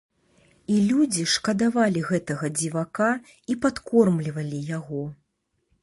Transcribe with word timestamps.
І 0.75 0.77
людзі 0.91 1.25
шкадавалі 1.33 2.01
гэтага 2.09 2.51
дзівака 2.57 3.11
і 3.55 3.61
падкормлівалі 3.67 4.67
яго. 4.77 5.03